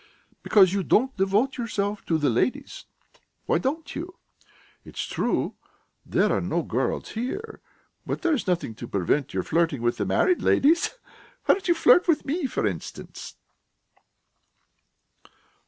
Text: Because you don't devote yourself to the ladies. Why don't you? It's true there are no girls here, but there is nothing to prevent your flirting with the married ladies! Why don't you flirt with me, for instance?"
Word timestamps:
Because 0.41 0.73
you 0.73 0.81
don't 0.81 1.15
devote 1.15 1.59
yourself 1.59 2.03
to 2.07 2.17
the 2.17 2.31
ladies. 2.31 2.85
Why 3.45 3.59
don't 3.59 3.95
you? 3.95 4.15
It's 4.83 5.03
true 5.05 5.53
there 6.03 6.31
are 6.35 6.41
no 6.41 6.63
girls 6.63 7.09
here, 7.09 7.61
but 8.03 8.23
there 8.23 8.33
is 8.33 8.47
nothing 8.47 8.73
to 8.73 8.87
prevent 8.87 9.35
your 9.35 9.43
flirting 9.43 9.83
with 9.83 9.97
the 9.97 10.05
married 10.07 10.41
ladies! 10.41 10.97
Why 11.45 11.53
don't 11.53 11.67
you 11.67 11.75
flirt 11.75 12.07
with 12.07 12.25
me, 12.25 12.47
for 12.47 12.65
instance?" 12.65 13.35